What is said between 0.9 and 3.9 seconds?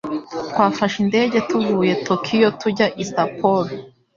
indege tuvuye Tokiyo tujya i Sapporo.